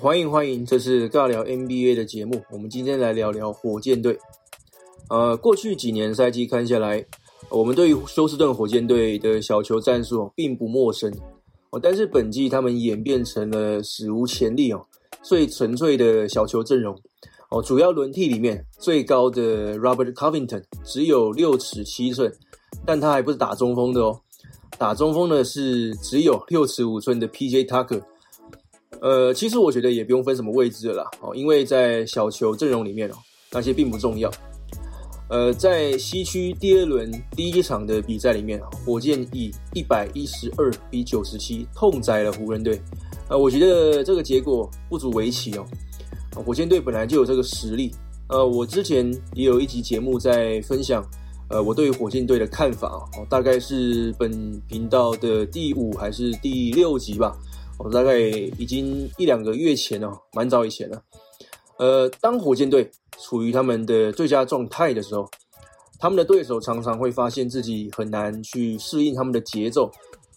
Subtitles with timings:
[0.00, 2.42] 欢迎欢迎，这是尬聊 NBA 的节目。
[2.50, 4.18] 我们今天来聊聊火箭队。
[5.08, 7.04] 呃，过去几年赛季看下来，
[7.50, 11.12] 我们对于休斯顿火箭队的小球战术并不陌生
[11.70, 11.78] 哦。
[11.80, 14.84] 但是本季他们演变成了史无前例哦，
[15.22, 16.98] 最纯粹的小球阵容
[17.50, 17.62] 哦。
[17.62, 22.32] 主要轮替里面最高的 Robert Covington 只有六尺七寸，
[22.84, 24.20] 但他还不是打中锋的哦。
[24.78, 27.64] 打中锋的是只有六尺五寸的 P.J.
[27.66, 28.02] Tucker。
[29.02, 33.14] 呃，其实我觉得也不用分什么位置了啦，哦，因为在小球阵容里面哦，
[33.50, 34.30] 那些并不重要。
[35.28, 42.80] 呃，在西区第二轮第一场的比赛里面，火箭以一百一十二比九十七痛宰了湖人队。
[43.28, 45.66] 呃，我觉得这个结果不足为奇哦。
[46.46, 47.92] 火箭队本来就有这个实力。
[48.28, 51.04] 呃，我之前也有一集节目在分享，
[51.48, 54.30] 呃，我对于火箭队的看法哦，大概是本
[54.68, 57.36] 频道的第五还是第六集吧。
[57.84, 61.02] 我大概已经一两个月前哦，蛮早以前了。
[61.78, 65.28] 呃，当火箭队处于他们的最佳状态的时候，
[65.98, 69.90] 他们的对手常常会发现自己很难去适应他们的节奏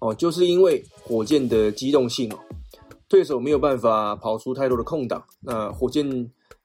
[0.00, 2.38] 哦，就是因为火箭的机动性哦，
[3.08, 5.24] 对手没有办法跑出太多的空档。
[5.40, 6.06] 那火箭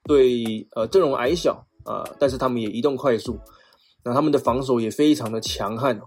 [0.04, 3.40] 队呃阵容矮小啊，但是他们也移动快速，
[4.04, 6.04] 那他们的防守也非常的强悍哦。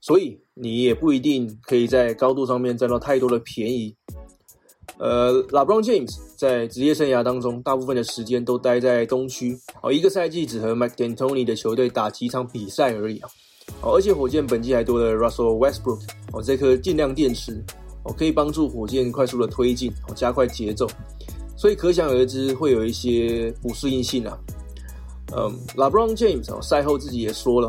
[0.00, 3.94] 所以你也不一定可以在高度上面占到太多的便宜。
[4.98, 13.28] 呃，LeBron James 在职业生涯当中，大部分的时间都待在东区哦，一个赛季只和 Mike D'Antoni 的球队打几场比赛而已啊。
[13.82, 16.00] 哦，而且火箭本季还多了 Russell Westbrook
[16.32, 17.62] 哦，这颗电量电池
[18.02, 20.88] 哦，可以帮助火箭快速的推进哦，加快节奏。
[21.56, 24.38] 所以可想而知会有一些不适应性啊。
[25.36, 27.68] 嗯，LeBron James 哦，赛后自己也说了。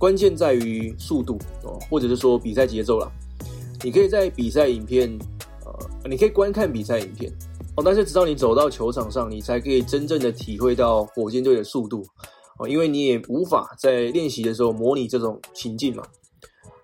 [0.00, 3.06] 关键在于速度哦，或者是说比赛节奏啦。
[3.84, 5.06] 你可以在比赛影片，
[5.66, 7.30] 呃，你可以观看比赛影片
[7.76, 12.02] 哦，但是直到你走到球场上，你才可以真正的体会到火箭队的速度
[12.58, 16.02] 哦，因为你也无法在练习的时候模拟这种情境嘛。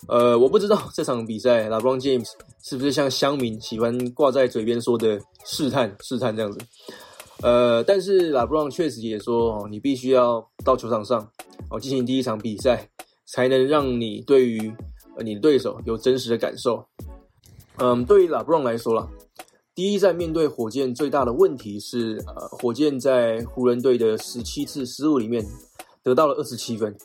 [0.09, 2.29] 呃，我不知道这场比赛，LeBron James
[2.63, 6.59] 是不是像乡民喜欢挂在嘴边说的试探试探这样子。
[7.41, 11.27] 呃，但是 LeBron 确实也说哦，你必须要到球场上
[11.71, 12.87] 哦进行第一场比赛。
[13.27, 14.73] 才能让你对于
[15.17, 16.87] 呃你的对手有真实的感受。
[17.79, 19.07] 嗯，对于拉布朗来说啦，
[19.75, 25.45] 第一站面对火箭最大的问题是，呃，火箭在湖人队的十七次失误里面
[26.03, 26.97] 得到了二十七分。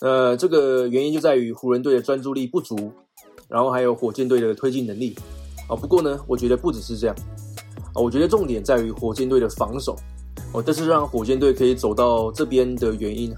[0.00, 2.90] 呃，这个原因就在于湖人队的专注力不足，
[3.48, 5.14] 然后还有火箭队的推进能力。
[5.68, 7.14] 啊，不过呢，我觉得不只是这样。
[7.94, 9.96] 啊，我觉得重点在于火箭队的防守。
[10.52, 13.32] 哦，这是让火箭队可以走到这边的原因。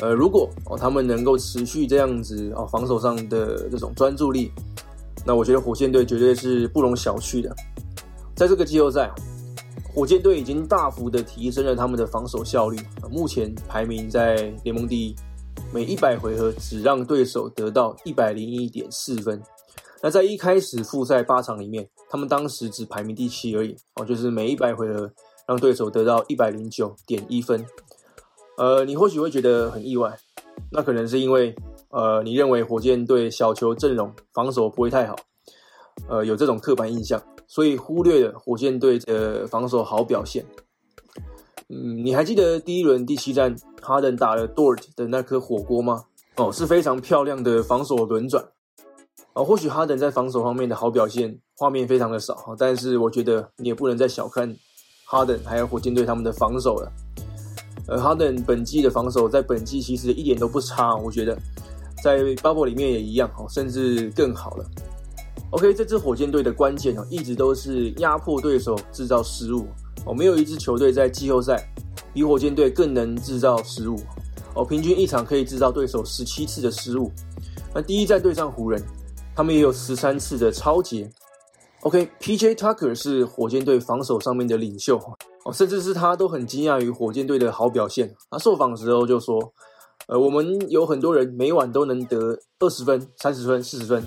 [0.00, 4.50] 呃，如果哦他们能够持续这样子哦防守上的这种专注力，
[5.24, 7.54] 那我觉得火箭队绝对是不容小觑的。
[8.34, 9.08] 在这个季后赛，
[9.94, 12.76] 火箭队已经大幅的提升了他们的防守效率，
[13.10, 15.14] 目前排名在联盟第一，
[15.72, 19.40] 每一百回合只让对手得到一百零一点四分。
[20.02, 25.08] 那在一开始复赛八场里面，他们当时只排名第七而已哦，就是每一百回合
[25.46, 27.64] 让对手得到一百零九点一分。
[28.56, 30.16] 呃，你或许会觉得很意外，
[30.70, 31.54] 那可能是因为，
[31.90, 35.16] 呃，你认为火箭队小球阵容防守不会太好，
[36.08, 40.44] 呃，有这种刻板印象，所以忽略了火箭队的防守好表现。
[41.68, 46.04] 嗯，你还记得第一轮第七战哈登打了 Dort 的那颗火锅吗？
[46.36, 48.44] 哦，是非常漂亮的防守轮转。
[49.32, 54.54] 啊，或许哈登在防守方面的好表现画面非常的少，但是我觉得你也不能再小看
[55.06, 56.92] 哈登还有火箭队他们的防守了。
[57.86, 61.38] 呃，哈登本季的防守在本季其实一点都不差，我觉得
[62.02, 64.64] 在 bubble 里面也一样哦，甚至更好了。
[65.50, 69.66] OK，这支火箭队的关键哦，一直都是压迫对手，制造失误
[70.04, 70.14] 哦。
[70.14, 71.62] 没有一支球队在季后赛
[72.12, 74.00] 比火箭队更能制造失误
[74.54, 77.12] 哦，平均一场可以制造对手十七次的失误。
[77.74, 78.82] 那第一战对上湖人，
[79.34, 81.10] 他们也有十三次的超节。
[81.82, 84.98] OK，PJ Tucker 是火箭队防守上面的领袖。
[85.44, 88.14] 哦，甚至是他都很惊讶于火箭队的好表现。
[88.30, 89.52] 他受访的时候就说
[90.08, 94.02] ：“呃，我们有很多人每晚都能得二十分、三十分、四十分。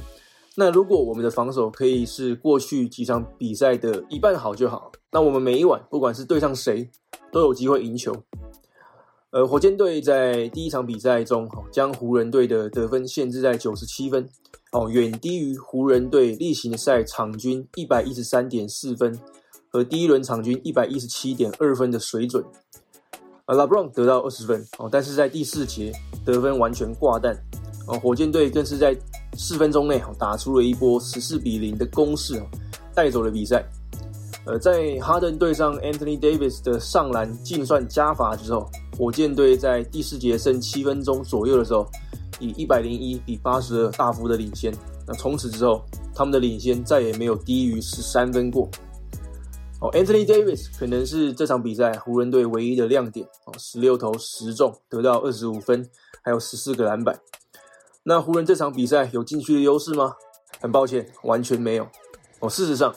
[0.56, 6.90] 那如果我们的防守可以是过去几场比赛的一半好就好，那我们每一晚不管是对上谁，
[7.32, 8.16] 都有机会赢球。”
[9.30, 14.28] 呃，火箭队在第一场比赛中，哦将湖人队的得分限制在九十七分，
[14.72, 19.20] 哦，远低于湖人队例行的赛场均一百一十三点四分。
[19.70, 22.44] 和第一轮场均一百一十七点二分的水准，
[23.46, 25.92] 而 LeBron 得到二十分哦，但是在第四节
[26.26, 27.38] 得分完全挂弹
[27.88, 28.96] 哦，火箭队更是在
[29.38, 32.48] 四分钟内打出了一波十四比零的攻势哦，
[32.96, 33.64] 带走了比赛。
[34.46, 41.86] 呃，在哈登对上 Anthony Davis 的上篮净算加罚之后，火箭队在第四节剩七分钟左右的时候，
[42.40, 44.74] 以一百零一比八十二大幅的领先。
[45.06, 45.84] 那从此之后，
[46.16, 48.70] 他们的领先再也没有低于十三分过。
[49.80, 55.88] 哦，Anthony Davis 可能是这场比赛湖人队唯一的亮点哦，十六投十中，得到二十五分，
[56.24, 57.20] 还有十四个篮板。
[58.04, 60.16] 那湖人这场比赛有禁区的优势吗？
[60.60, 61.88] 很抱歉，完全没有。
[62.40, 62.94] 哦，事实上。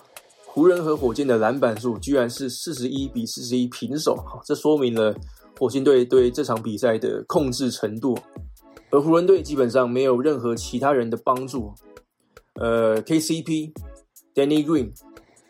[0.53, 5.15] 湖人和火箭的篮板数居然是四十一比四十一平手，这说明了
[5.57, 8.19] 火箭队对这场比赛的控制程度。
[8.91, 11.73] 而湖人队基本上没有任何其他人的帮助，
[12.55, 13.73] 呃，KCP、
[14.35, 14.91] Danny Green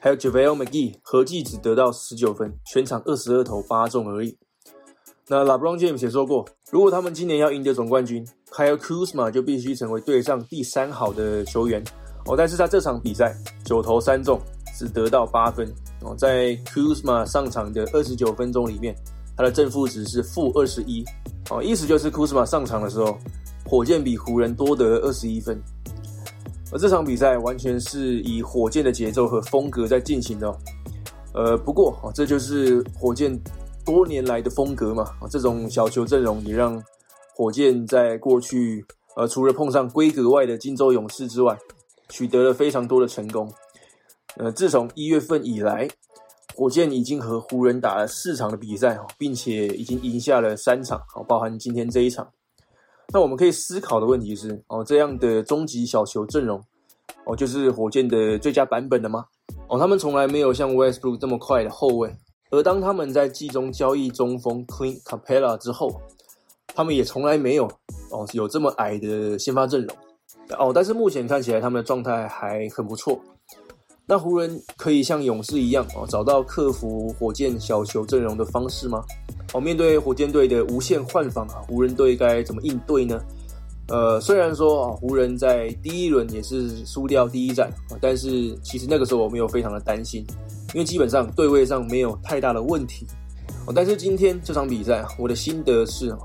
[0.00, 4.36] 还有 JaVale McGee 合计只得到十九分，全场二十二投八中而已。
[5.28, 11.84] 那 LeBron James 也说过，如果他们今年要赢得总冠军，Kyle Kuzma 就必须成为队上第三好的球员。
[12.26, 14.40] 哦，但是他这场比赛九投三中。
[14.72, 15.70] 只得到八分
[16.00, 18.96] 哦，在 Kuzma 上场的二十九分钟里面，
[19.36, 21.04] 他的正负值是负二十一
[21.50, 23.18] 哦，意思就是 Kuzma 上场的时候，
[23.66, 25.60] 火箭比湖人多得二十一分。
[26.72, 30.58] 而这场比赛完全是以火箭的节奏和风格在进行的，
[31.34, 33.36] 呃，不过啊，这就是火箭
[33.84, 36.80] 多年来的风格嘛，这种小球阵容也让
[37.34, 38.84] 火箭在过去
[39.16, 41.58] 呃，除了碰上规格外的金州勇士之外，
[42.08, 43.52] 取得了非常多的成功。
[44.36, 45.88] 呃，自从一月份以来，
[46.54, 52.28] 火箭已经和湖人打了四场的比赛并且已经赢下了三场，好，包含今天这一场。
[53.12, 56.62] 那我们可以思考的问题是，哦，这样的终极小球阵容，
[57.24, 59.24] 哦，就是火箭的最佳版本了吗？
[59.66, 62.14] 哦，他们从来没有像 Westbrook 这么快的后卫，
[62.50, 66.00] 而当他们在季中交易中锋 Clint Capela 之后，
[66.68, 67.64] 他们也从来没有
[68.10, 69.96] 哦有这么矮的先发阵容。
[70.58, 73.20] 哦，但是目前看起来他们的状态还很不错。
[74.06, 79.04] 那湖人可以像勇士一样哦，找到克服火箭小球阵容的方式吗？
[79.52, 83.20] 哦，面对火箭队的无限换防啊，湖人队该怎么应对呢？
[83.88, 90.24] 呃，虽然说啊，湖人在第一轮也是输掉第一战啊，但是其实那个时候我没有非常的担心，
[90.74, 93.04] 因为基本上对位上没有太大的问题。
[93.66, 96.16] 哦，但是今天这场比赛，我的心得是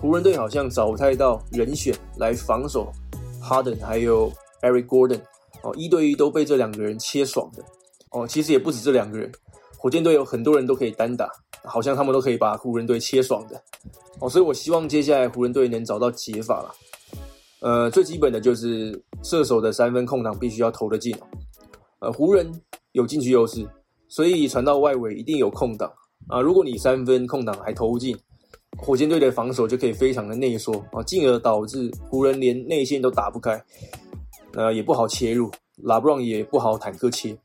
[0.00, 2.92] 湖人队好像找不太到人选来防守
[3.40, 4.32] Harden 还有
[4.62, 5.20] Eric Gordon。
[5.62, 7.62] 哦，一对一都被这两个人切爽的
[8.10, 8.26] 哦。
[8.26, 9.32] 其实也不止这两个人，
[9.78, 11.30] 火箭队有很多人都可以单打，
[11.64, 13.60] 好像他们都可以把湖人队切爽的
[14.20, 14.28] 哦。
[14.28, 16.74] 所以我希望接下来湖人队能找到解法了。
[17.60, 21.16] 呃，最基本的就是射手的三分空档必须要投得进。
[22.00, 22.50] 呃，湖人
[22.92, 23.66] 有禁区优势，
[24.08, 25.90] 所以传到外围一定有空档
[26.28, 26.40] 啊。
[26.40, 28.14] 如果你三分空档还投不进，
[28.76, 33.62] 火箭队的防守就可以非常的内缩啊，进而导致湖人连内线都打不开。
[34.52, 37.36] 呃，也不好切入，拉布朗也不好坦克切。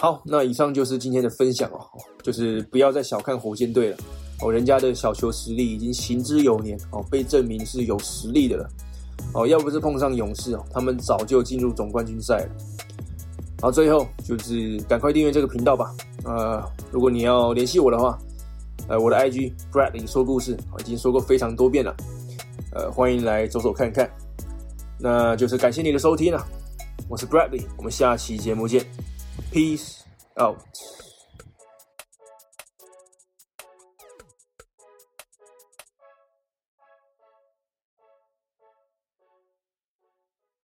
[0.00, 1.78] 好，那以上就是今天的分享哦，
[2.22, 3.96] 就是不要再小看火箭队了
[4.40, 8.66] 哦，人家的小球实力已经行之有年哦，被证明是有实力的了
[9.34, 12.50] 哦，要不是碰上勇士哦，他们早就进入总冠军赛了。
[13.60, 15.94] 好，最后就是赶快订阅这个频道吧。
[16.24, 18.18] 呃，如果你要联系我的话，
[18.88, 21.94] 呃，我的 IG Bradley 说故事已经说过非常多遍了，
[22.72, 24.10] 呃，欢迎来走走看看。
[24.98, 26.42] 那就是感谢你的收听了，
[27.06, 28.82] 我是 Bradley，我们下期节目见
[29.50, 30.04] ，Peace
[30.38, 30.64] out。